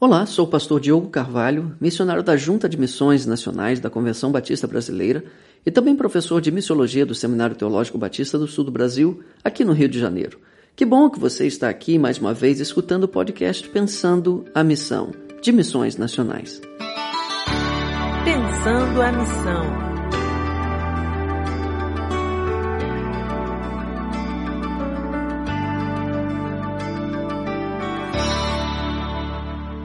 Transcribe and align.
Olá, 0.00 0.24
sou 0.26 0.44
o 0.44 0.48
pastor 0.48 0.78
Diogo 0.78 1.08
Carvalho, 1.08 1.74
missionário 1.80 2.22
da 2.22 2.36
Junta 2.36 2.68
de 2.68 2.78
Missões 2.78 3.26
Nacionais 3.26 3.80
da 3.80 3.90
Convenção 3.90 4.30
Batista 4.30 4.64
Brasileira 4.64 5.24
e 5.66 5.72
também 5.72 5.96
professor 5.96 6.40
de 6.40 6.52
missiologia 6.52 7.04
do 7.04 7.16
Seminário 7.16 7.56
Teológico 7.56 7.98
Batista 7.98 8.38
do 8.38 8.46
Sul 8.46 8.62
do 8.62 8.70
Brasil, 8.70 9.20
aqui 9.42 9.64
no 9.64 9.72
Rio 9.72 9.88
de 9.88 9.98
Janeiro. 9.98 10.38
Que 10.76 10.86
bom 10.86 11.10
que 11.10 11.18
você 11.18 11.48
está 11.48 11.68
aqui 11.68 11.98
mais 11.98 12.16
uma 12.18 12.32
vez 12.32 12.60
escutando 12.60 13.04
o 13.04 13.08
podcast 13.08 13.68
Pensando 13.70 14.44
a 14.54 14.62
Missão, 14.62 15.10
de 15.42 15.50
Missões 15.50 15.96
Nacionais. 15.96 16.60
Pensando 18.24 19.02
a 19.02 19.10
Missão. 19.10 19.87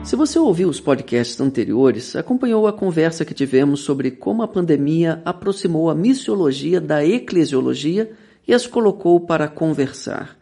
Se 0.04 0.16
você 0.16 0.38
ouviu 0.38 0.68
os 0.68 0.80
podcasts 0.80 1.40
anteriores, 1.40 2.14
acompanhou 2.14 2.66
a 2.66 2.72
conversa 2.74 3.24
que 3.24 3.32
tivemos 3.32 3.80
sobre 3.80 4.10
como 4.10 4.42
a 4.42 4.48
pandemia 4.48 5.22
aproximou 5.24 5.88
a 5.88 5.94
missiologia 5.94 6.78
da 6.78 7.04
eclesiologia 7.04 8.12
e 8.46 8.52
as 8.52 8.66
colocou 8.66 9.18
para 9.18 9.48
conversar. 9.48 10.36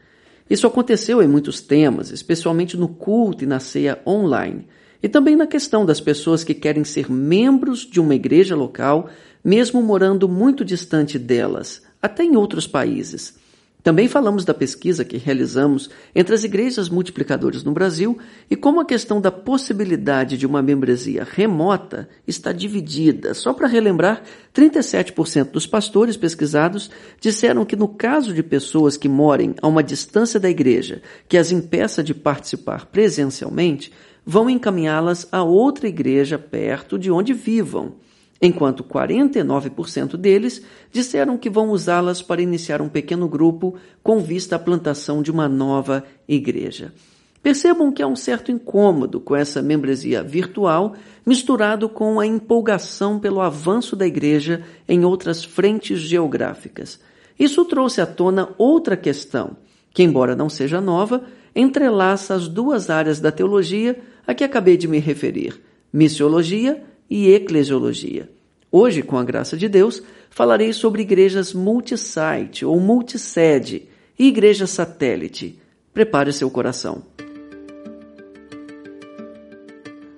Isso 0.50 0.66
aconteceu 0.66 1.22
em 1.22 1.28
muitos 1.28 1.60
temas, 1.60 2.10
especialmente 2.10 2.76
no 2.76 2.88
culto 2.88 3.44
e 3.44 3.46
na 3.46 3.60
ceia 3.60 4.02
online, 4.04 4.66
e 5.00 5.08
também 5.08 5.36
na 5.36 5.46
questão 5.46 5.86
das 5.86 6.00
pessoas 6.00 6.42
que 6.42 6.54
querem 6.54 6.82
ser 6.82 7.08
membros 7.08 7.86
de 7.88 8.00
uma 8.00 8.16
igreja 8.16 8.56
local, 8.56 9.10
mesmo 9.44 9.80
morando 9.80 10.28
muito 10.28 10.64
distante 10.64 11.20
delas, 11.20 11.82
até 12.02 12.24
em 12.24 12.34
outros 12.34 12.66
países. 12.66 13.38
Também 13.82 14.06
falamos 14.06 14.44
da 14.44 14.54
pesquisa 14.54 15.04
que 15.04 15.16
realizamos 15.16 15.90
entre 16.14 16.34
as 16.34 16.44
igrejas 16.44 16.88
multiplicadoras 16.88 17.64
no 17.64 17.72
Brasil 17.72 18.16
e 18.48 18.54
como 18.54 18.80
a 18.80 18.84
questão 18.84 19.20
da 19.20 19.32
possibilidade 19.32 20.38
de 20.38 20.46
uma 20.46 20.62
membresia 20.62 21.26
remota 21.28 22.08
está 22.26 22.52
dividida. 22.52 23.34
Só 23.34 23.52
para 23.52 23.66
relembrar, 23.66 24.22
37% 24.54 25.50
dos 25.50 25.66
pastores 25.66 26.16
pesquisados 26.16 26.90
disseram 27.20 27.64
que 27.64 27.74
no 27.74 27.88
caso 27.88 28.32
de 28.32 28.42
pessoas 28.42 28.96
que 28.96 29.08
morem 29.08 29.54
a 29.60 29.66
uma 29.66 29.82
distância 29.82 30.38
da 30.38 30.48
igreja 30.48 31.02
que 31.28 31.36
as 31.36 31.50
impeça 31.50 32.04
de 32.04 32.14
participar 32.14 32.86
presencialmente, 32.86 33.92
vão 34.24 34.48
encaminhá-las 34.48 35.26
a 35.32 35.42
outra 35.42 35.88
igreja 35.88 36.38
perto 36.38 36.96
de 36.96 37.10
onde 37.10 37.32
vivam 37.32 37.96
enquanto 38.42 38.82
49% 38.82 40.16
deles 40.16 40.62
disseram 40.90 41.38
que 41.38 41.48
vão 41.48 41.70
usá-las 41.70 42.20
para 42.20 42.42
iniciar 42.42 42.82
um 42.82 42.88
pequeno 42.88 43.28
grupo 43.28 43.76
com 44.02 44.18
vista 44.18 44.56
à 44.56 44.58
plantação 44.58 45.22
de 45.22 45.30
uma 45.30 45.48
nova 45.48 46.04
igreja. 46.28 46.92
Percebam 47.40 47.92
que 47.92 48.02
há 48.02 48.06
um 48.06 48.16
certo 48.16 48.50
incômodo 48.50 49.20
com 49.20 49.34
essa 49.34 49.62
membresia 49.62 50.22
virtual, 50.22 50.94
misturado 51.24 51.88
com 51.88 52.18
a 52.18 52.26
empolgação 52.26 53.18
pelo 53.18 53.40
avanço 53.40 53.94
da 53.94 54.06
igreja 54.06 54.62
em 54.88 55.04
outras 55.04 55.44
frentes 55.44 56.00
geográficas. 56.00 57.00
Isso 57.38 57.64
trouxe 57.64 58.00
à 58.00 58.06
tona 58.06 58.50
outra 58.58 58.96
questão, 58.96 59.56
que, 59.92 60.02
embora 60.02 60.36
não 60.36 60.48
seja 60.48 60.80
nova, 60.80 61.24
entrelaça 61.54 62.34
as 62.34 62.48
duas 62.48 62.90
áreas 62.90 63.20
da 63.20 63.32
teologia 63.32 64.00
a 64.26 64.34
que 64.34 64.44
acabei 64.44 64.76
de 64.76 64.86
me 64.86 64.98
referir: 64.98 65.60
missiologia 65.92 66.82
e 67.14 67.30
eclesiologia. 67.34 68.26
Hoje, 68.70 69.02
com 69.02 69.18
a 69.18 69.24
graça 69.24 69.54
de 69.54 69.68
Deus, 69.68 70.02
falarei 70.30 70.72
sobre 70.72 71.02
igrejas 71.02 71.52
multisite 71.52 72.64
ou 72.64 72.80
multisede 72.80 73.86
e 74.18 74.28
igreja 74.28 74.66
satélite. 74.66 75.60
Prepare 75.92 76.32
seu 76.32 76.50
coração. 76.50 77.02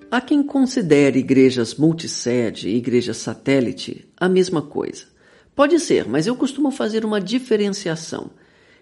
Há 0.09 0.21
quem 0.21 0.41
considere 0.41 1.19
igrejas 1.19 1.75
multisede 1.75 2.69
e 2.69 2.77
igrejas 2.77 3.17
satélite 3.17 4.07
a 4.15 4.29
mesma 4.29 4.61
coisa. 4.61 5.03
Pode 5.53 5.77
ser, 5.81 6.07
mas 6.07 6.27
eu 6.27 6.35
costumo 6.37 6.71
fazer 6.71 7.03
uma 7.03 7.19
diferenciação. 7.19 8.31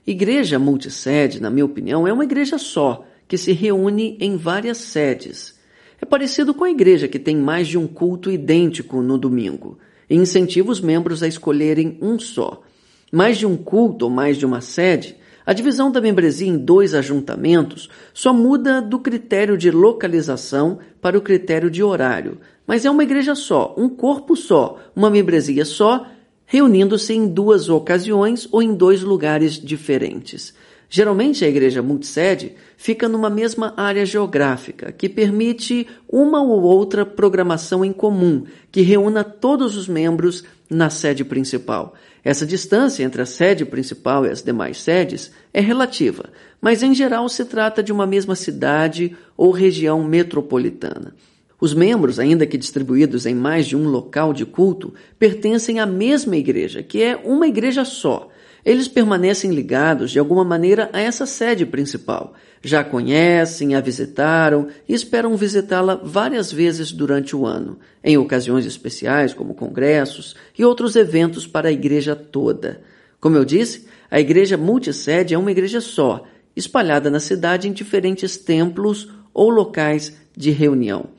Igreja 0.05 0.59
multisede, 0.59 1.41
na 1.41 1.49
minha 1.49 1.65
opinião, 1.65 2.07
é 2.07 2.13
uma 2.13 2.25
igreja 2.25 2.59
só, 2.59 3.07
que 3.27 3.39
se 3.39 3.53
reúne 3.53 4.17
em 4.19 4.37
várias 4.37 4.77
sedes. 4.77 5.62
É 6.03 6.05
parecido 6.05 6.53
com 6.53 6.65
a 6.65 6.69
igreja 6.69 7.07
que 7.07 7.17
tem 7.17 7.33
mais 7.33 7.65
de 7.65 7.77
um 7.77 7.87
culto 7.87 8.29
idêntico 8.29 9.01
no 9.01 9.17
domingo 9.17 9.77
e 10.09 10.17
incentiva 10.17 10.69
os 10.69 10.81
membros 10.81 11.23
a 11.23 11.29
escolherem 11.29 11.97
um 12.01 12.19
só. 12.19 12.61
Mais 13.09 13.37
de 13.37 13.45
um 13.45 13.55
culto 13.55 14.03
ou 14.03 14.11
mais 14.11 14.35
de 14.35 14.45
uma 14.45 14.59
sede, 14.59 15.15
a 15.45 15.53
divisão 15.53 15.89
da 15.89 16.01
membresia 16.01 16.49
em 16.49 16.57
dois 16.57 16.93
ajuntamentos 16.93 17.89
só 18.13 18.33
muda 18.33 18.81
do 18.81 18.99
critério 18.99 19.57
de 19.57 19.71
localização 19.71 20.79
para 20.99 21.17
o 21.17 21.21
critério 21.21 21.71
de 21.71 21.81
horário, 21.81 22.37
mas 22.67 22.83
é 22.83 22.91
uma 22.91 23.03
igreja 23.03 23.33
só, 23.33 23.73
um 23.77 23.87
corpo 23.87 24.35
só, 24.35 24.79
uma 24.93 25.09
membresia 25.09 25.63
só, 25.63 26.05
reunindo-se 26.45 27.13
em 27.13 27.25
duas 27.25 27.69
ocasiões 27.69 28.45
ou 28.51 28.61
em 28.61 28.75
dois 28.75 29.03
lugares 29.03 29.53
diferentes. 29.53 30.53
Geralmente 30.95 31.43
a 31.43 31.47
igreja 31.47 31.81
multisede 31.81 32.53
fica 32.77 33.09
numa 33.09 33.27
mesma 33.27 33.73
área 33.75 34.05
geográfica, 34.05 34.91
que 34.91 35.09
permite 35.09 35.87
uma 36.07 36.39
ou 36.43 36.61
outra 36.61 37.03
programação 37.03 37.83
em 37.83 37.91
comum, 37.91 38.43
que 38.71 38.81
reúna 38.81 39.23
todos 39.23 39.75
os 39.75 39.87
membros 39.87 40.43
na 40.69 40.91
sede 40.91 41.25
principal. 41.25 41.95
Essa 42.23 42.45
distância 42.45 43.03
entre 43.03 43.23
a 43.23 43.25
sede 43.25 43.65
principal 43.65 44.23
e 44.23 44.29
as 44.29 44.43
demais 44.43 44.83
sedes 44.83 45.31
é 45.51 45.59
relativa, 45.59 46.25
mas 46.61 46.83
em 46.83 46.93
geral 46.93 47.27
se 47.27 47.43
trata 47.43 47.81
de 47.81 47.91
uma 47.91 48.05
mesma 48.05 48.35
cidade 48.35 49.17
ou 49.35 49.49
região 49.49 50.03
metropolitana. 50.03 51.15
Os 51.59 51.73
membros, 51.73 52.19
ainda 52.19 52.45
que 52.45 52.55
distribuídos 52.55 53.25
em 53.25 53.33
mais 53.33 53.65
de 53.65 53.75
um 53.75 53.87
local 53.87 54.31
de 54.31 54.45
culto, 54.45 54.93
pertencem 55.17 55.79
à 55.79 55.87
mesma 55.87 56.37
igreja, 56.37 56.83
que 56.83 57.01
é 57.01 57.15
uma 57.15 57.47
igreja 57.47 57.83
só 57.83 58.29
eles 58.65 58.87
permanecem 58.87 59.51
ligados 59.51 60.11
de 60.11 60.19
alguma 60.19 60.43
maneira 60.43 60.89
a 60.93 61.01
essa 61.01 61.25
sede 61.25 61.65
principal. 61.65 62.33
Já 62.61 62.83
conhecem, 62.83 63.75
a 63.75 63.81
visitaram 63.81 64.67
e 64.87 64.93
esperam 64.93 65.35
visitá-la 65.35 65.95
várias 65.95 66.51
vezes 66.51 66.91
durante 66.91 67.35
o 67.35 67.45
ano, 67.45 67.77
em 68.01 68.17
ocasiões 68.17 68.65
especiais 68.65 69.33
como 69.33 69.53
congressos 69.53 70.35
e 70.57 70.63
outros 70.63 70.95
eventos 70.95 71.45
para 71.45 71.67
a 71.67 71.73
igreja 71.73 72.15
toda. 72.15 72.81
Como 73.19 73.35
eu 73.35 73.43
disse, 73.43 73.85
a 74.09 74.19
igreja 74.19 74.55
multisede 74.55 75.33
é 75.33 75.37
uma 75.37 75.51
igreja 75.51 75.81
só, 75.81 76.23
espalhada 76.55 77.09
na 77.09 77.19
cidade 77.19 77.67
em 77.67 77.73
diferentes 77.73 78.37
templos 78.37 79.09
ou 79.33 79.49
locais 79.49 80.15
de 80.35 80.51
reunião. 80.51 81.09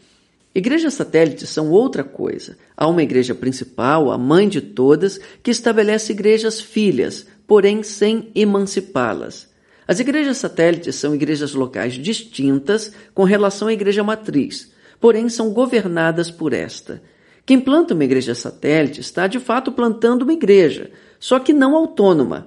Igrejas 0.55 0.95
satélites 0.95 1.49
são 1.49 1.71
outra 1.71 2.05
coisa. 2.05 2.57
Há 2.77 2.87
uma 2.87 3.03
igreja 3.03 3.35
principal, 3.35 4.13
a 4.13 4.17
mãe 4.17 4.49
de 4.49 4.61
todas, 4.61 5.19
que 5.43 5.51
estabelece 5.51 6.13
igrejas 6.13 6.61
filhas, 6.61 7.27
porém 7.47 7.83
sem 7.83 8.31
emancipá-las. 8.35 9.49
As 9.87 10.01
igrejas 10.01 10.39
satélites 10.39 10.97
são 10.97 11.15
igrejas 11.15 11.53
locais 11.53 11.95
distintas 11.95 12.93
com 13.13 13.25
relação 13.25 13.69
à 13.69 13.73
igreja 13.73 14.03
matriz, 14.03 14.73
porém 14.99 15.29
são 15.29 15.51
governadas 15.51 16.31
por 16.31 16.53
esta. 16.53 17.03
Quem 17.45 17.61
planta 17.61 17.93
uma 17.93 18.05
igreja 18.05 18.35
satélite 18.35 19.01
está 19.01 19.27
de 19.27 19.39
fato 19.39 19.71
plantando 19.71 20.23
uma 20.23 20.33
igreja, 20.33 20.91
só 21.21 21.39
que 21.39 21.53
não 21.53 21.77
autônoma. 21.77 22.47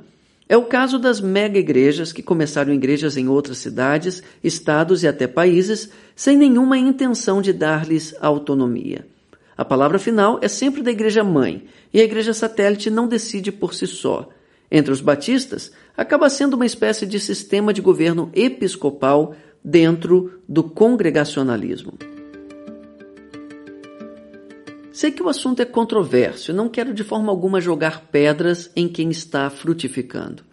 É 0.50 0.57
o 0.57 0.63
caso 0.63 0.97
das 0.97 1.19
mega-igrejas 1.19 2.12
que 2.12 2.24
começaram 2.24 2.74
igrejas 2.74 3.18
em 3.18 3.28
outras 3.28 3.57
cidades, 3.57 4.24
estados 4.44 5.03
e 5.03 5.07
até 5.07 5.28
países, 5.28 5.91
sem 6.16 6.38
nenhuma 6.38 6.78
intenção 6.78 7.41
de 7.41 7.53
dar-lhes 7.53 8.16
autonomia. 8.19 9.06
A 9.57 9.66
palavra 9.66 10.00
final 10.00 10.40
é 10.41 10.47
sempre 10.47 10.81
da 10.81 10.90
igreja 10.90 11.24
mãe, 11.24 11.66
e 11.94 12.00
a 12.00 12.03
igreja 12.03 12.34
satélite 12.34 12.90
não 12.90 13.07
decide 13.07 13.52
por 13.52 13.74
si 13.74 13.86
só. 13.86 14.30
Entre 14.70 14.92
os 14.92 15.02
batistas, 15.02 15.72
acaba 15.96 16.30
sendo 16.30 16.56
uma 16.56 16.66
espécie 16.66 17.06
de 17.06 17.20
sistema 17.20 17.74
de 17.74 17.82
governo 17.82 18.30
episcopal 18.34 19.36
dentro 19.64 20.42
do 20.48 20.64
congregacionalismo. 20.64 21.94
Sei 24.92 25.12
que 25.12 25.22
o 25.22 25.30
assunto 25.30 25.62
é 25.62 25.66
controverso 25.66 26.50
e 26.50 26.54
não 26.56 26.68
quero 26.68 26.94
de 26.94 27.04
forma 27.04 27.31
alguma 27.31 27.62
jogar 27.62 28.08
pedras 28.12 28.72
em 28.75 28.88
quem 28.88 29.12
está 29.12 29.50
frutificando. 29.50 30.44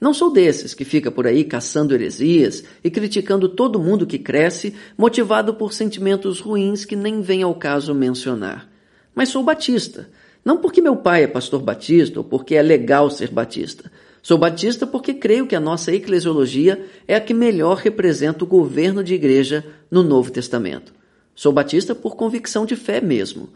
Não 0.00 0.12
sou 0.12 0.32
desses 0.32 0.74
que 0.74 0.84
fica 0.84 1.12
por 1.12 1.28
aí 1.28 1.44
caçando 1.44 1.94
heresias 1.94 2.64
e 2.82 2.90
criticando 2.90 3.48
todo 3.48 3.78
mundo 3.78 4.04
que 4.04 4.18
cresce, 4.18 4.74
motivado 4.98 5.54
por 5.54 5.72
sentimentos 5.72 6.40
ruins 6.40 6.84
que 6.84 6.96
nem 6.96 7.22
vem 7.22 7.44
ao 7.44 7.54
caso 7.54 7.94
mencionar. 7.94 8.68
Mas 9.14 9.28
sou 9.28 9.44
batista, 9.44 10.10
não 10.44 10.58
porque 10.58 10.80
meu 10.80 10.96
pai 10.96 11.24
é 11.24 11.26
pastor 11.26 11.60
batista 11.62 12.20
ou 12.20 12.24
porque 12.24 12.54
é 12.54 12.62
legal 12.62 13.10
ser 13.10 13.30
batista. 13.30 13.90
Sou 14.22 14.38
batista 14.38 14.86
porque 14.86 15.14
creio 15.14 15.46
que 15.46 15.56
a 15.56 15.60
nossa 15.60 15.92
eclesiologia 15.92 16.84
é 17.08 17.14
a 17.14 17.20
que 17.20 17.34
melhor 17.34 17.78
representa 17.78 18.44
o 18.44 18.46
governo 18.46 19.02
de 19.02 19.14
igreja 19.14 19.64
no 19.90 20.02
Novo 20.02 20.30
Testamento. 20.30 20.92
Sou 21.34 21.52
batista 21.52 21.94
por 21.94 22.14
convicção 22.14 22.64
de 22.64 22.76
fé 22.76 23.00
mesmo. 23.00 23.48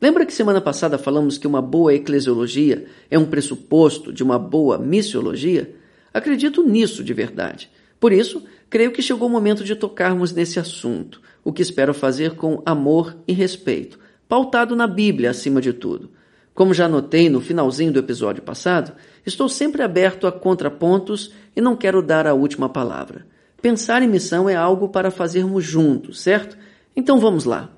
Lembra 0.00 0.26
que 0.26 0.32
semana 0.34 0.60
passada 0.60 0.98
falamos 0.98 1.38
que 1.38 1.46
uma 1.46 1.62
boa 1.62 1.94
eclesiologia 1.94 2.86
é 3.10 3.18
um 3.18 3.24
pressuposto 3.24 4.12
de 4.12 4.22
uma 4.22 4.38
boa 4.38 4.76
missiologia? 4.76 5.74
Acredito 6.12 6.62
nisso 6.62 7.04
de 7.04 7.14
verdade. 7.14 7.70
Por 8.00 8.12
isso, 8.12 8.42
creio 8.68 8.90
que 8.90 9.00
chegou 9.00 9.28
o 9.28 9.30
momento 9.30 9.62
de 9.62 9.76
tocarmos 9.76 10.32
nesse 10.32 10.58
assunto, 10.58 11.22
o 11.44 11.52
que 11.52 11.62
espero 11.62 11.94
fazer 11.94 12.34
com 12.34 12.60
amor 12.66 13.16
e 13.28 13.32
respeito, 13.32 13.98
pautado 14.28 14.74
na 14.74 14.88
Bíblia 14.88 15.30
acima 15.30 15.60
de 15.60 15.72
tudo. 15.72 16.10
Como 16.54 16.74
já 16.74 16.86
notei 16.88 17.30
no 17.30 17.40
finalzinho 17.40 17.92
do 17.92 17.98
episódio 17.98 18.42
passado, 18.42 18.92
estou 19.24 19.48
sempre 19.48 19.82
aberto 19.82 20.26
a 20.26 20.32
contrapontos 20.32 21.32
e 21.56 21.60
não 21.60 21.76
quero 21.76 22.02
dar 22.02 22.26
a 22.26 22.34
última 22.34 22.68
palavra. 22.68 23.26
Pensar 23.60 24.02
em 24.02 24.08
missão 24.08 24.48
é 24.48 24.54
algo 24.54 24.88
para 24.88 25.10
fazermos 25.10 25.64
juntos, 25.64 26.20
certo? 26.20 26.58
Então 26.94 27.18
vamos 27.18 27.44
lá. 27.44 27.70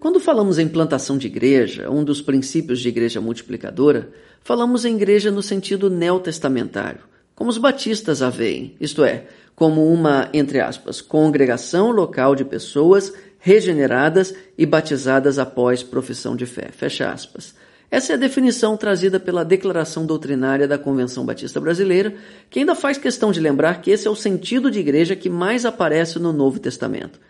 Quando 0.00 0.20
falamos 0.20 0.58
em 0.58 0.68
plantação 0.68 1.18
de 1.18 1.26
igreja, 1.26 1.90
um 1.90 2.02
dos 2.02 2.22
princípios 2.22 2.80
de 2.80 2.88
igreja 2.88 3.20
multiplicadora, 3.20 4.10
falamos 4.42 4.84
em 4.84 4.94
igreja 4.94 5.30
no 5.30 5.42
sentido 5.42 5.90
neotestamentário, 5.90 7.00
como 7.34 7.50
os 7.50 7.58
batistas 7.58 8.22
a 8.22 8.30
veem, 8.30 8.76
isto 8.80 9.04
é, 9.04 9.26
como 9.54 9.92
uma, 9.92 10.28
entre 10.32 10.60
aspas, 10.60 11.00
congregação 11.00 11.90
local 11.90 12.34
de 12.34 12.44
pessoas 12.44 13.12
regeneradas 13.46 14.34
e 14.58 14.66
batizadas 14.66 15.38
após 15.38 15.80
profissão 15.80 16.34
de 16.34 16.44
fé. 16.44 16.68
Fecha 16.72 17.08
aspas. 17.08 17.54
Essa 17.88 18.12
é 18.12 18.16
a 18.16 18.18
definição 18.18 18.76
trazida 18.76 19.20
pela 19.20 19.44
Declaração 19.44 20.04
Doutrinária 20.04 20.66
da 20.66 20.76
Convenção 20.76 21.24
Batista 21.24 21.60
Brasileira, 21.60 22.12
que 22.50 22.58
ainda 22.58 22.74
faz 22.74 22.98
questão 22.98 23.30
de 23.30 23.38
lembrar 23.38 23.80
que 23.80 23.92
esse 23.92 24.08
é 24.08 24.10
o 24.10 24.16
sentido 24.16 24.68
de 24.68 24.80
igreja 24.80 25.14
que 25.14 25.30
mais 25.30 25.64
aparece 25.64 26.18
no 26.18 26.32
Novo 26.32 26.58
Testamento. 26.58 27.20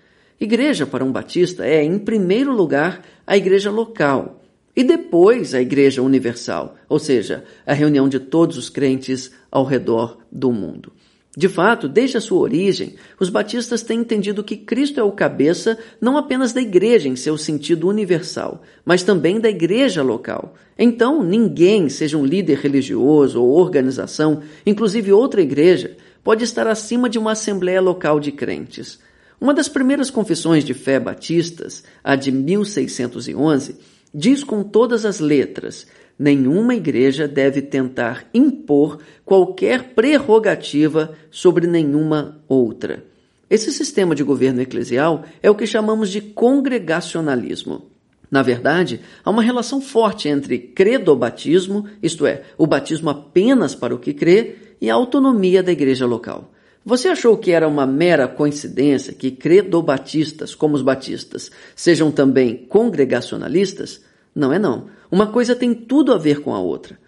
Igreja 0.41 0.87
para 0.87 1.05
um 1.05 1.13
batista 1.13 1.67
é, 1.67 1.85
em 1.85 1.99
primeiro 1.99 2.51
lugar, 2.51 3.03
a 3.27 3.37
igreja 3.37 3.71
local 3.71 4.43
e 4.75 4.83
depois 4.83 5.55
a 5.55 5.61
igreja 5.61 6.01
universal, 6.01 6.77
ou 6.89 6.99
seja, 6.99 7.45
a 7.67 7.75
reunião 7.75 8.09
de 8.09 8.21
todos 8.21 8.57
os 8.57 8.71
crentes 8.71 9.31
ao 9.51 9.67
redor 9.67 10.17
do 10.33 10.51
mundo. 10.51 10.95
De 11.39 11.51
fato, 11.51 11.87
desde 11.87 12.17
a 12.17 12.21
sua 12.21 12.39
origem, 12.39 12.95
os 13.21 13.29
batistas 13.29 13.83
têm 13.83 14.01
entendido 14.01 14.43
que 14.43 14.57
Cristo 14.57 14.99
é 14.99 15.03
o 15.03 15.13
cabeça 15.13 15.79
não 16.01 16.17
apenas 16.17 16.55
da 16.55 16.63
igreja 16.63 17.11
em 17.11 17.15
seu 17.15 17.37
sentido 17.37 17.89
universal, 17.89 18.63
mas 18.87 19.03
também 19.03 19.39
da 19.39 19.51
igreja 19.51 20.03
local. 20.03 20.55
Então, 20.79 21.23
ninguém, 21.23 21.91
seja 21.91 22.17
um 22.17 22.25
líder 22.25 22.57
religioso 22.61 23.43
ou 23.43 23.51
organização, 23.51 24.41
inclusive 24.65 25.13
outra 25.13 25.43
igreja, 25.43 25.99
pode 26.25 26.43
estar 26.43 26.67
acima 26.67 27.07
de 27.07 27.19
uma 27.19 27.33
assembleia 27.33 27.83
local 27.83 28.19
de 28.19 28.33
crentes. 28.33 28.99
Uma 29.39 29.53
das 29.53 29.69
primeiras 29.69 30.11
confissões 30.11 30.65
de 30.65 30.73
fé 30.73 30.99
batistas, 30.99 31.85
a 32.03 32.17
de 32.17 32.33
1611, 32.33 33.77
diz 34.15 34.43
com 34.43 34.63
todas 34.63 35.05
as 35.05 35.21
letras: 35.21 35.87
nenhuma 36.19 36.75
igreja 36.75 37.29
deve 37.29 37.63
tentar 37.63 38.29
impor 38.33 38.99
qualquer 39.25 39.95
prerrogativa 39.95 41.15
sobre 41.31 41.67
nenhuma 41.67 42.41
outra. 42.49 43.05
Esse 43.49 43.73
sistema 43.73 44.15
de 44.15 44.25
governo 44.25 44.61
eclesial 44.61 45.25
é 45.43 45.51
o 45.51 45.55
que 45.55 45.67
chamamos 45.67 46.11
de 46.11 46.21
congregacionalismo. 46.21 47.91
Na 48.31 48.43
verdade, 48.43 49.01
há 49.25 49.31
uma 49.31 49.43
relação 49.43 49.81
forte 49.81 50.29
entre 50.29 50.59
credobatismo, 50.59 51.87
isto 52.03 52.27
é, 52.27 52.43
o 52.59 52.67
batismo 52.67 53.09
apenas 53.09 53.75
para 53.75 53.95
o 53.95 53.99
que 53.99 54.13
crê, 54.13 54.57
e 54.81 54.91
a 54.91 54.95
autonomia 54.95 55.63
da 55.63 55.73
igreja 55.73 56.07
local. 56.07 56.53
Você 56.85 57.09
achou 57.09 57.37
que 57.37 57.51
era 57.51 57.67
uma 57.67 57.87
mera 57.87 58.29
coincidência 58.29 59.13
que 59.13 59.31
credobatistas, 59.31 60.55
como 60.55 60.77
os 60.77 60.83
batistas, 60.83 61.51
sejam 61.75 62.11
também 62.11 62.67
congregacionalistas? 62.69 64.03
Não 64.35 64.53
é 64.53 64.59
não. 64.59 64.87
Uma 65.11 65.27
coisa 65.27 65.55
tem 65.55 65.75
tudo 65.75 66.13
a 66.13 66.19
ver 66.19 66.41
com 66.41 66.55
a 66.55 66.59
outra. 66.59 66.99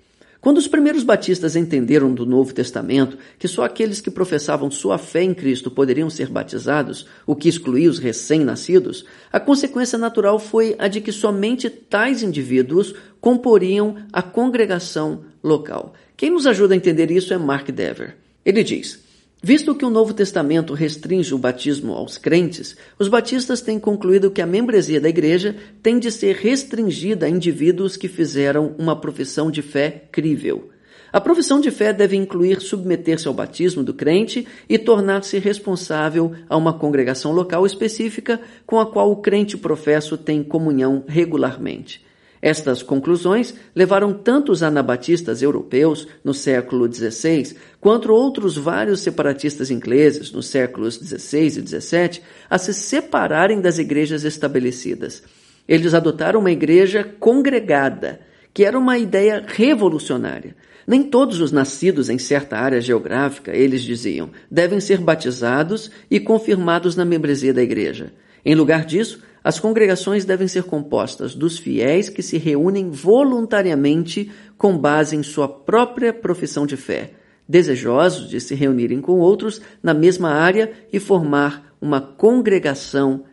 Quando 0.40 0.58
os 0.58 0.68
primeiros 0.68 1.02
batistas 1.02 1.56
entenderam 1.56 2.14
do 2.14 2.24
Novo 2.24 2.54
Testamento 2.54 3.18
que 3.38 3.48
só 3.48 3.64
aqueles 3.64 4.00
que 4.00 4.10
professavam 4.10 4.70
sua 4.70 4.96
fé 4.96 5.22
em 5.22 5.34
Cristo 5.34 5.68
poderiam 5.68 6.08
ser 6.08 6.28
batizados, 6.28 7.06
o 7.26 7.34
que 7.34 7.48
excluía 7.48 7.90
os 7.90 7.98
recém-nascidos, 7.98 9.04
a 9.32 9.40
consequência 9.40 9.98
natural 9.98 10.38
foi 10.38 10.76
a 10.78 10.86
de 10.86 11.00
que 11.00 11.10
somente 11.10 11.68
tais 11.68 12.22
indivíduos 12.22 12.94
comporiam 13.20 13.96
a 14.12 14.22
congregação 14.22 15.24
local. 15.42 15.92
Quem 16.16 16.30
nos 16.30 16.46
ajuda 16.46 16.74
a 16.74 16.76
entender 16.76 17.10
isso 17.10 17.34
é 17.34 17.38
Mark 17.38 17.68
Dever. 17.70 18.16
Ele 18.44 18.62
diz: 18.62 19.07
Visto 19.40 19.72
que 19.72 19.84
o 19.84 19.90
Novo 19.90 20.12
Testamento 20.12 20.74
restringe 20.74 21.32
o 21.32 21.38
batismo 21.38 21.92
aos 21.92 22.18
crentes, 22.18 22.76
os 22.98 23.06
batistas 23.06 23.60
têm 23.60 23.78
concluído 23.78 24.32
que 24.32 24.42
a 24.42 24.46
membresia 24.46 25.00
da 25.00 25.08
igreja 25.08 25.54
tem 25.80 26.00
de 26.00 26.10
ser 26.10 26.34
restringida 26.34 27.26
a 27.26 27.28
indivíduos 27.28 27.96
que 27.96 28.08
fizeram 28.08 28.74
uma 28.76 29.00
profissão 29.00 29.48
de 29.48 29.62
fé 29.62 30.08
crível. 30.10 30.70
A 31.12 31.20
profissão 31.20 31.60
de 31.60 31.70
fé 31.70 31.92
deve 31.92 32.16
incluir 32.16 32.60
submeter-se 32.60 33.28
ao 33.28 33.32
batismo 33.32 33.84
do 33.84 33.94
crente 33.94 34.44
e 34.68 34.76
tornar-se 34.76 35.38
responsável 35.38 36.32
a 36.48 36.56
uma 36.56 36.76
congregação 36.76 37.30
local 37.30 37.64
específica 37.64 38.40
com 38.66 38.80
a 38.80 38.86
qual 38.90 39.10
o 39.10 39.16
crente 39.16 39.56
professo 39.56 40.18
tem 40.18 40.42
comunhão 40.42 41.04
regularmente. 41.06 42.07
Estas 42.40 42.82
conclusões 42.82 43.54
levaram 43.74 44.12
tanto 44.12 44.52
os 44.52 44.62
anabatistas 44.62 45.42
europeus 45.42 46.06
no 46.22 46.32
século 46.32 46.92
XVI, 46.92 47.56
quanto 47.80 48.12
outros 48.12 48.56
vários 48.56 49.00
separatistas 49.00 49.70
ingleses 49.70 50.30
nos 50.30 50.46
séculos 50.46 50.94
XVI 50.94 51.46
e 51.46 51.50
XVII 51.50 52.20
a 52.48 52.58
se 52.58 52.72
separarem 52.72 53.60
das 53.60 53.78
igrejas 53.78 54.24
estabelecidas. 54.24 55.22
Eles 55.66 55.94
adotaram 55.94 56.40
uma 56.40 56.50
igreja 56.50 57.04
congregada, 57.18 58.20
que 58.54 58.64
era 58.64 58.78
uma 58.78 58.96
ideia 58.96 59.44
revolucionária. 59.46 60.56
Nem 60.86 61.02
todos 61.02 61.40
os 61.40 61.52
nascidos 61.52 62.08
em 62.08 62.18
certa 62.18 62.56
área 62.56 62.80
geográfica, 62.80 63.54
eles 63.54 63.82
diziam, 63.82 64.30
devem 64.50 64.80
ser 64.80 64.98
batizados 64.98 65.90
e 66.10 66.18
confirmados 66.18 66.96
na 66.96 67.04
membresia 67.04 67.52
da 67.52 67.62
igreja. 67.62 68.12
Em 68.42 68.54
lugar 68.54 68.86
disso, 68.86 69.20
as 69.42 69.60
congregações 69.60 70.24
devem 70.24 70.48
ser 70.48 70.64
compostas 70.64 71.34
dos 71.34 71.58
fiéis 71.58 72.08
que 72.08 72.22
se 72.22 72.38
reúnem 72.38 72.90
voluntariamente 72.90 74.30
com 74.56 74.76
base 74.76 75.16
em 75.16 75.22
sua 75.22 75.48
própria 75.48 76.12
profissão 76.12 76.66
de 76.66 76.76
fé, 76.76 77.12
desejosos 77.48 78.28
de 78.28 78.40
se 78.40 78.54
reunirem 78.54 79.00
com 79.00 79.18
outros 79.20 79.60
na 79.82 79.94
mesma 79.94 80.30
área 80.30 80.72
e 80.92 80.98
formar 80.98 81.74
uma 81.80 82.00
congregação 82.00 83.24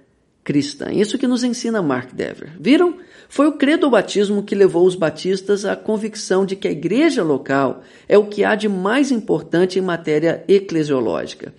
cristã. 0.44 0.92
Isso 0.92 1.18
que 1.18 1.28
nos 1.28 1.44
ensina 1.44 1.82
Mark 1.82 2.14
Dever. 2.14 2.52
Viram? 2.60 2.98
Foi 3.28 3.48
o 3.48 3.54
credo 3.54 3.90
batismo 3.90 4.44
que 4.44 4.54
levou 4.54 4.86
os 4.86 4.94
batistas 4.94 5.66
à 5.66 5.76
convicção 5.76 6.46
de 6.46 6.56
que 6.56 6.68
a 6.68 6.72
igreja 6.72 7.24
local 7.24 7.82
é 8.08 8.16
o 8.16 8.28
que 8.28 8.44
há 8.44 8.54
de 8.54 8.70
mais 8.70 9.12
importante 9.12 9.80
em 9.80 9.82
matéria 9.82 10.44
eclesiológica. 10.48 11.52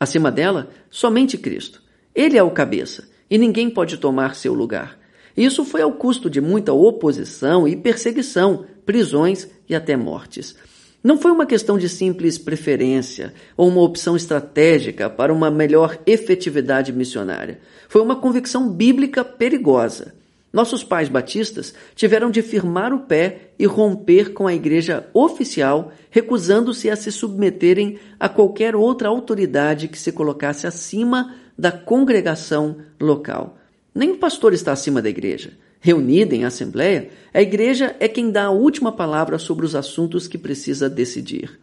Acima 0.00 0.32
dela, 0.32 0.68
somente 0.90 1.38
Cristo. 1.38 1.80
Ele 2.12 2.36
é 2.36 2.42
o 2.42 2.50
cabeça 2.50 3.11
e 3.32 3.38
ninguém 3.38 3.70
pode 3.70 3.96
tomar 3.96 4.34
seu 4.34 4.52
lugar. 4.52 4.98
Isso 5.34 5.64
foi 5.64 5.80
ao 5.80 5.92
custo 5.92 6.28
de 6.28 6.38
muita 6.38 6.74
oposição 6.74 7.66
e 7.66 7.74
perseguição, 7.74 8.66
prisões 8.84 9.48
e 9.66 9.74
até 9.74 9.96
mortes. 9.96 10.54
Não 11.02 11.16
foi 11.16 11.30
uma 11.30 11.46
questão 11.46 11.78
de 11.78 11.88
simples 11.88 12.36
preferência 12.36 13.32
ou 13.56 13.68
uma 13.68 13.80
opção 13.80 14.16
estratégica 14.16 15.08
para 15.08 15.32
uma 15.32 15.50
melhor 15.50 15.98
efetividade 16.04 16.92
missionária. 16.92 17.58
Foi 17.88 18.02
uma 18.02 18.16
convicção 18.16 18.68
bíblica 18.68 19.24
perigosa. 19.24 20.14
Nossos 20.52 20.84
pais 20.84 21.08
batistas 21.08 21.72
tiveram 21.94 22.30
de 22.30 22.42
firmar 22.42 22.92
o 22.92 23.00
pé 23.00 23.52
e 23.58 23.64
romper 23.64 24.34
com 24.34 24.46
a 24.46 24.52
igreja 24.52 25.08
oficial, 25.14 25.90
recusando-se 26.10 26.90
a 26.90 26.96
se 26.96 27.10
submeterem 27.10 27.98
a 28.20 28.28
qualquer 28.28 28.76
outra 28.76 29.08
autoridade 29.08 29.88
que 29.88 29.98
se 29.98 30.12
colocasse 30.12 30.66
acima 30.66 31.34
da 31.58 31.72
congregação 31.72 32.78
local. 33.00 33.58
Nem 33.94 34.12
o 34.12 34.18
pastor 34.18 34.52
está 34.52 34.72
acima 34.72 35.02
da 35.02 35.08
igreja. 35.08 35.52
Reunida 35.80 36.34
em 36.34 36.44
assembleia, 36.44 37.10
a 37.34 37.42
igreja 37.42 37.96
é 37.98 38.06
quem 38.06 38.30
dá 38.30 38.44
a 38.44 38.50
última 38.50 38.92
palavra 38.92 39.38
sobre 39.38 39.66
os 39.66 39.74
assuntos 39.74 40.28
que 40.28 40.38
precisa 40.38 40.88
decidir. 40.88 41.58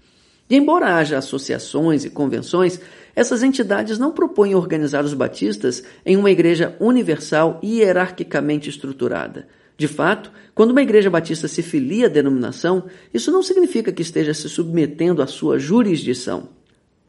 E 0.50 0.56
embora 0.56 0.96
haja 0.96 1.18
associações 1.18 2.04
e 2.04 2.10
convenções, 2.10 2.82
essas 3.16 3.44
entidades 3.44 3.98
não 3.98 4.12
propõem 4.12 4.56
organizar 4.56 5.06
os 5.06 5.14
batistas 5.14 5.84
em 6.06 6.18
uma 6.18 6.32
igreja 6.32 6.76
universal 6.80 7.60
e 7.62 7.80
hierarquicamente 7.80 8.70
estruturada. 8.70 9.48
De 9.78 9.88
fato, 9.88 10.32
quando 10.54 10.72
uma 10.72 10.82
igreja 10.82 11.10
batista 11.10 11.48
se 11.48 11.62
filia 11.62 12.08
à 12.08 12.10
denominação, 12.10 12.84
isso 13.14 13.32
não 13.32 13.42
significa 13.42 13.94
que 13.94 14.02
esteja 14.02 14.34
se 14.34 14.50
submetendo 14.50 15.22
à 15.22 15.28
sua 15.28 15.58
jurisdição. 15.58 16.50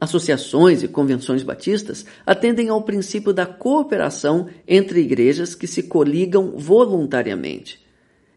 Associações 0.01 0.81
e 0.81 0.87
convenções 0.87 1.43
batistas 1.43 2.03
atendem 2.25 2.69
ao 2.69 2.81
princípio 2.81 3.31
da 3.31 3.45
cooperação 3.45 4.47
entre 4.67 4.99
igrejas 4.99 5.53
que 5.53 5.67
se 5.67 5.83
coligam 5.83 6.53
voluntariamente. 6.57 7.79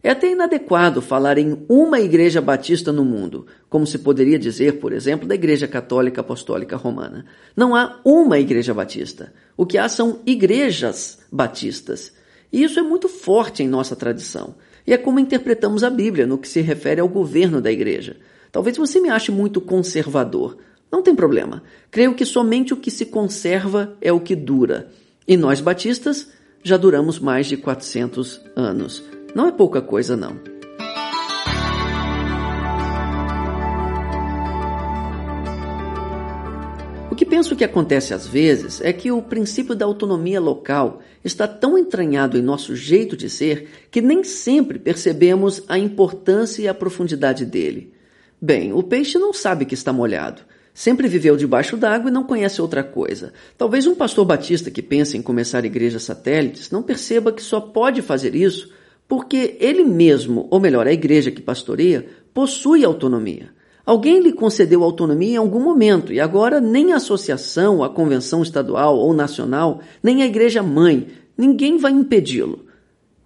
É 0.02 0.10
até 0.10 0.30
inadequado 0.30 1.00
falar 1.00 1.38
em 1.38 1.64
uma 1.66 1.98
igreja 1.98 2.42
batista 2.42 2.92
no 2.92 3.02
mundo, 3.02 3.46
como 3.70 3.86
se 3.86 3.98
poderia 4.00 4.38
dizer, 4.38 4.78
por 4.78 4.92
exemplo, 4.92 5.26
da 5.26 5.34
Igreja 5.34 5.66
Católica 5.66 6.20
Apostólica 6.20 6.76
Romana. 6.76 7.24
Não 7.56 7.74
há 7.74 7.98
uma 8.04 8.38
igreja 8.38 8.74
batista. 8.74 9.32
O 9.56 9.64
que 9.64 9.78
há 9.78 9.88
são 9.88 10.20
igrejas 10.26 11.20
batistas. 11.32 12.12
E 12.52 12.62
isso 12.62 12.78
é 12.78 12.82
muito 12.82 13.08
forte 13.08 13.62
em 13.62 13.68
nossa 13.68 13.96
tradição. 13.96 14.56
E 14.86 14.92
é 14.92 14.98
como 14.98 15.18
interpretamos 15.18 15.82
a 15.82 15.88
Bíblia 15.88 16.26
no 16.26 16.36
que 16.36 16.46
se 16.46 16.60
refere 16.60 17.00
ao 17.00 17.08
governo 17.08 17.58
da 17.62 17.72
igreja. 17.72 18.18
Talvez 18.52 18.76
você 18.76 19.00
me 19.00 19.08
ache 19.08 19.32
muito 19.32 19.58
conservador, 19.58 20.58
Não 20.94 21.02
tem 21.02 21.12
problema. 21.12 21.60
Creio 21.90 22.14
que 22.14 22.24
somente 22.24 22.72
o 22.72 22.76
que 22.76 22.88
se 22.88 23.06
conserva 23.06 23.96
é 24.00 24.12
o 24.12 24.20
que 24.20 24.36
dura. 24.36 24.92
E 25.26 25.36
nós 25.36 25.60
batistas 25.60 26.28
já 26.62 26.76
duramos 26.76 27.18
mais 27.18 27.48
de 27.48 27.56
400 27.56 28.40
anos. 28.54 29.02
Não 29.34 29.48
é 29.48 29.50
pouca 29.50 29.82
coisa, 29.82 30.16
não. 30.16 30.38
O 37.10 37.16
que 37.16 37.26
penso 37.26 37.56
que 37.56 37.64
acontece 37.64 38.14
às 38.14 38.28
vezes 38.28 38.80
é 38.80 38.92
que 38.92 39.10
o 39.10 39.20
princípio 39.20 39.74
da 39.74 39.84
autonomia 39.84 40.40
local 40.40 41.02
está 41.24 41.48
tão 41.48 41.76
entranhado 41.76 42.38
em 42.38 42.42
nosso 42.42 42.76
jeito 42.76 43.16
de 43.16 43.28
ser 43.28 43.68
que 43.90 44.00
nem 44.00 44.22
sempre 44.22 44.78
percebemos 44.78 45.60
a 45.66 45.76
importância 45.76 46.62
e 46.62 46.68
a 46.68 46.74
profundidade 46.74 47.44
dele. 47.44 47.92
Bem, 48.40 48.72
o 48.72 48.80
peixe 48.80 49.18
não 49.18 49.32
sabe 49.32 49.64
que 49.64 49.74
está 49.74 49.92
molhado. 49.92 50.42
Sempre 50.74 51.06
viveu 51.06 51.36
debaixo 51.36 51.76
d'água 51.76 52.10
e 52.10 52.12
não 52.12 52.24
conhece 52.24 52.60
outra 52.60 52.82
coisa. 52.82 53.32
Talvez 53.56 53.86
um 53.86 53.94
pastor 53.94 54.24
batista 54.24 54.72
que 54.72 54.82
pense 54.82 55.16
em 55.16 55.22
começar 55.22 55.64
igrejas 55.64 56.02
satélites 56.02 56.68
não 56.72 56.82
perceba 56.82 57.32
que 57.32 57.40
só 57.40 57.60
pode 57.60 58.02
fazer 58.02 58.34
isso 58.34 58.72
porque 59.06 59.56
ele 59.60 59.84
mesmo, 59.84 60.48
ou 60.50 60.58
melhor, 60.58 60.88
a 60.88 60.92
igreja 60.92 61.30
que 61.30 61.40
pastoreia, 61.40 62.06
possui 62.32 62.84
autonomia. 62.84 63.50
Alguém 63.86 64.18
lhe 64.18 64.32
concedeu 64.32 64.82
autonomia 64.82 65.34
em 65.34 65.36
algum 65.36 65.60
momento 65.60 66.12
e 66.12 66.18
agora 66.18 66.60
nem 66.60 66.92
a 66.92 66.96
associação, 66.96 67.84
a 67.84 67.88
convenção 67.88 68.42
estadual 68.42 68.96
ou 68.98 69.12
nacional, 69.12 69.80
nem 70.02 70.22
a 70.22 70.26
igreja 70.26 70.62
mãe, 70.62 71.06
ninguém 71.36 71.76
vai 71.76 71.92
impedi-lo. 71.92 72.64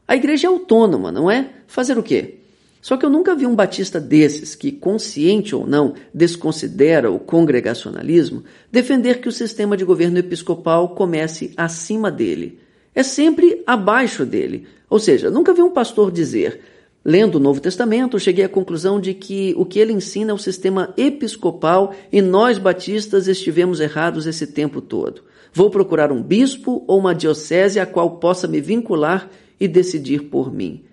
A 0.07 0.17
igreja 0.17 0.49
é 0.49 0.51
autônoma, 0.51 1.13
não 1.13 1.31
é? 1.31 1.51
Fazer 1.67 1.97
o 1.97 2.03
quê? 2.03 2.38
Só 2.81 2.97
que 2.97 3.05
eu 3.05 3.11
nunca 3.11 3.35
vi 3.35 3.47
um 3.47 3.55
batista 3.55 4.01
desses, 4.01 4.55
que, 4.55 4.71
consciente 4.71 5.55
ou 5.55 5.67
não, 5.67 5.95
desconsidera 6.15 7.11
o 7.11 7.19
congregacionalismo, 7.19 8.45
defender 8.71 9.21
que 9.21 9.29
o 9.29 9.33
sistema 9.33 9.77
de 9.77 9.85
governo 9.85 10.19
episcopal 10.19 10.91
comece 10.91 11.53
acima 11.57 12.11
dele. 12.11 12.61
É 12.95 13.03
sempre 13.03 13.63
abaixo 13.67 14.25
dele. 14.25 14.67
Ou 14.89 14.99
seja, 14.99 15.31
nunca 15.31 15.53
vi 15.53 15.63
um 15.63 15.71
pastor 15.71 16.11
dizer. 16.11 16.61
Lendo 17.05 17.37
o 17.37 17.41
Novo 17.41 17.61
Testamento, 17.61 18.19
cheguei 18.19 18.45
à 18.45 18.49
conclusão 18.49 19.01
de 19.01 19.15
que 19.15 19.55
o 19.57 19.65
que 19.65 19.79
ele 19.79 19.93
ensina 19.93 20.31
é 20.31 20.35
o 20.35 20.39
sistema 20.39 20.93
episcopal 20.97 21.95
e 22.13 22.21
nós 22.21 22.59
batistas 22.59 23.29
estivemos 23.29 23.81
errados 23.81 24.27
esse 24.27 24.47
tempo 24.47 24.81
todo. 24.81 25.23
Vou 25.53 25.71
procurar 25.71 26.13
um 26.13 26.23
bispo 26.23 26.85
ou 26.87 26.99
uma 26.99 27.15
diocese 27.15 27.81
a 27.81 27.87
qual 27.87 28.19
possa 28.19 28.47
me 28.47 28.61
vincular 28.61 29.31
e 29.59 29.67
decidir 29.67 30.25
por 30.25 30.53
mim. 30.53 30.85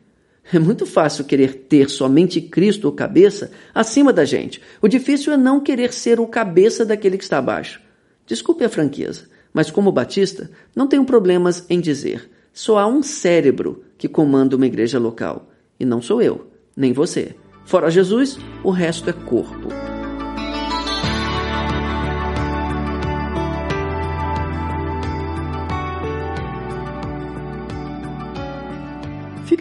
É 0.53 0.59
muito 0.59 0.85
fácil 0.85 1.25
querer 1.25 1.65
ter 1.67 1.89
somente 1.89 2.39
Cristo 2.39 2.87
o 2.87 2.91
cabeça 2.91 3.51
acima 3.73 4.13
da 4.13 4.23
gente. 4.25 4.61
O 4.81 4.87
difícil 4.87 5.33
é 5.33 5.37
não 5.37 5.59
querer 5.59 5.91
ser 5.91 6.19
o 6.19 6.27
cabeça 6.27 6.85
daquele 6.85 7.17
que 7.17 7.23
está 7.23 7.39
abaixo. 7.39 7.81
Desculpe 8.27 8.63
a 8.63 8.69
franqueza, 8.69 9.23
mas 9.53 9.71
como 9.71 9.91
batista, 9.91 10.49
não 10.75 10.87
tenho 10.87 11.05
problemas 11.05 11.65
em 11.69 11.79
dizer: 11.79 12.29
só 12.53 12.77
há 12.77 12.87
um 12.87 13.01
cérebro 13.01 13.83
que 13.97 14.07
comanda 14.07 14.55
uma 14.55 14.67
igreja 14.67 14.99
local. 14.99 15.49
E 15.79 15.85
não 15.85 16.01
sou 16.01 16.21
eu, 16.21 16.51
nem 16.75 16.93
você. 16.93 17.35
Fora 17.65 17.89
Jesus, 17.89 18.37
o 18.63 18.69
resto 18.69 19.09
é 19.09 19.13
corpo. 19.13 19.94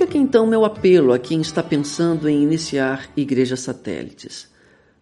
Fica 0.05 0.19
aqui 0.19 0.23
então 0.23 0.47
meu 0.47 0.67
apelo 0.67 1.15
a 1.15 1.19
quem 1.19 1.41
está 1.41 1.63
pensando 1.63 2.29
em 2.29 2.43
iniciar 2.43 3.09
igrejas 3.17 3.61
satélites. 3.61 4.47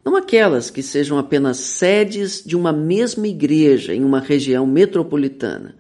Não 0.04 0.14
aquelas 0.14 0.70
que 0.70 0.80
sejam 0.80 1.18
apenas 1.18 1.56
sedes 1.56 2.40
de 2.46 2.54
uma 2.54 2.72
mesma 2.72 3.26
igreja 3.26 3.92
em 3.92 4.04
uma 4.04 4.20
região 4.20 4.64
metropolitana. 4.64 5.74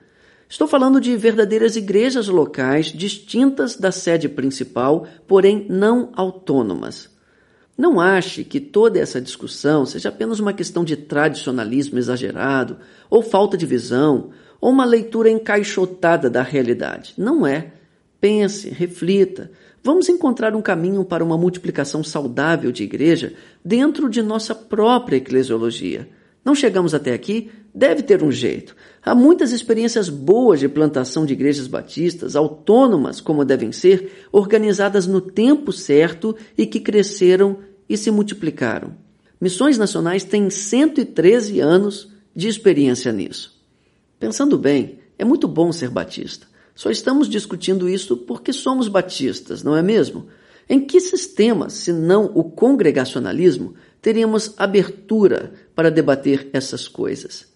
Estou 0.48 0.66
falando 0.66 1.00
de 1.00 1.16
verdadeiras 1.16 1.76
igrejas 1.76 2.26
locais 2.26 2.86
distintas 2.86 3.76
da 3.76 3.92
sede 3.92 4.28
principal, 4.28 5.06
porém 5.28 5.66
não 5.68 6.10
autônomas. 6.16 7.08
Não 7.78 8.00
ache 8.00 8.42
que 8.42 8.58
toda 8.58 8.98
essa 8.98 9.20
discussão 9.20 9.86
seja 9.86 10.08
apenas 10.08 10.40
uma 10.40 10.52
questão 10.52 10.82
de 10.82 10.96
tradicionalismo 10.96 11.96
exagerado, 11.96 12.78
ou 13.08 13.22
falta 13.22 13.56
de 13.56 13.66
visão, 13.66 14.30
ou 14.60 14.72
uma 14.72 14.84
leitura 14.84 15.30
encaixotada 15.30 16.28
da 16.28 16.42
realidade. 16.42 17.14
Não 17.16 17.46
é. 17.46 17.81
Pense, 18.22 18.68
reflita. 18.68 19.50
Vamos 19.82 20.08
encontrar 20.08 20.54
um 20.54 20.62
caminho 20.62 21.04
para 21.04 21.24
uma 21.24 21.36
multiplicação 21.36 22.04
saudável 22.04 22.70
de 22.70 22.84
igreja 22.84 23.34
dentro 23.64 24.08
de 24.08 24.22
nossa 24.22 24.54
própria 24.54 25.16
eclesiologia. 25.16 26.08
Não 26.44 26.54
chegamos 26.54 26.94
até 26.94 27.12
aqui? 27.12 27.50
Deve 27.74 28.00
ter 28.00 28.22
um 28.22 28.30
jeito. 28.30 28.76
Há 29.04 29.12
muitas 29.12 29.50
experiências 29.50 30.08
boas 30.08 30.60
de 30.60 30.68
plantação 30.68 31.26
de 31.26 31.32
igrejas 31.32 31.66
batistas, 31.66 32.36
autônomas 32.36 33.20
como 33.20 33.44
devem 33.44 33.72
ser, 33.72 34.28
organizadas 34.30 35.04
no 35.04 35.20
tempo 35.20 35.72
certo 35.72 36.36
e 36.56 36.64
que 36.64 36.78
cresceram 36.78 37.58
e 37.88 37.96
se 37.96 38.12
multiplicaram. 38.12 38.94
Missões 39.40 39.76
Nacionais 39.76 40.22
têm 40.22 40.48
113 40.48 41.58
anos 41.58 42.12
de 42.36 42.46
experiência 42.46 43.10
nisso. 43.10 43.60
Pensando 44.20 44.56
bem, 44.56 45.00
é 45.18 45.24
muito 45.24 45.48
bom 45.48 45.72
ser 45.72 45.90
batista. 45.90 46.51
Só 46.74 46.90
estamos 46.90 47.28
discutindo 47.28 47.88
isso 47.88 48.16
porque 48.16 48.52
somos 48.52 48.88
batistas, 48.88 49.62
não 49.62 49.76
é 49.76 49.82
mesmo? 49.82 50.26
Em 50.68 50.80
que 50.80 51.00
sistema, 51.00 51.68
se 51.68 51.92
não 51.92 52.30
o 52.34 52.44
congregacionalismo, 52.44 53.74
teríamos 54.00 54.54
abertura 54.56 55.52
para 55.74 55.90
debater 55.90 56.48
essas 56.52 56.88
coisas? 56.88 57.46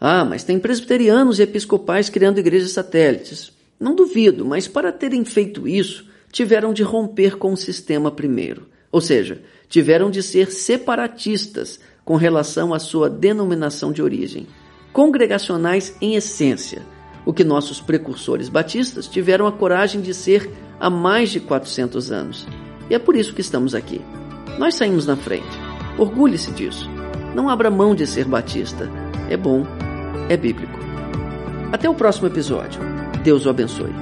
Ah, 0.00 0.24
mas 0.24 0.44
tem 0.44 0.58
presbiterianos 0.58 1.38
e 1.38 1.42
episcopais 1.42 2.08
criando 2.08 2.38
igrejas 2.38 2.72
satélites. 2.72 3.52
Não 3.78 3.94
duvido, 3.94 4.44
mas 4.44 4.66
para 4.66 4.92
terem 4.92 5.24
feito 5.24 5.68
isso, 5.68 6.06
tiveram 6.32 6.72
de 6.72 6.82
romper 6.82 7.36
com 7.36 7.52
o 7.52 7.56
sistema 7.56 8.10
primeiro. 8.10 8.66
Ou 8.90 9.00
seja, 9.00 9.42
tiveram 9.68 10.10
de 10.10 10.22
ser 10.22 10.50
separatistas 10.50 11.80
com 12.04 12.16
relação 12.16 12.72
à 12.72 12.78
sua 12.78 13.10
denominação 13.10 13.92
de 13.92 14.02
origem. 14.02 14.46
Congregacionais 14.92 15.96
em 16.00 16.14
essência 16.14 16.93
o 17.24 17.32
que 17.32 17.44
nossos 17.44 17.80
precursores 17.80 18.48
batistas 18.48 19.08
tiveram 19.08 19.46
a 19.46 19.52
coragem 19.52 20.00
de 20.00 20.12
ser 20.12 20.50
há 20.78 20.90
mais 20.90 21.30
de 21.30 21.40
400 21.40 22.10
anos. 22.12 22.46
E 22.90 22.94
é 22.94 22.98
por 22.98 23.16
isso 23.16 23.34
que 23.34 23.40
estamos 23.40 23.74
aqui. 23.74 24.00
Nós 24.58 24.74
saímos 24.74 25.06
na 25.06 25.16
frente. 25.16 25.58
Orgulhe-se 25.98 26.50
disso. 26.52 26.88
Não 27.34 27.48
abra 27.48 27.70
mão 27.70 27.94
de 27.94 28.06
ser 28.06 28.26
batista. 28.26 28.90
É 29.28 29.36
bom, 29.36 29.66
é 30.28 30.36
bíblico. 30.36 30.78
Até 31.72 31.88
o 31.88 31.94
próximo 31.94 32.26
episódio. 32.26 32.80
Deus 33.22 33.46
o 33.46 33.50
abençoe. 33.50 33.92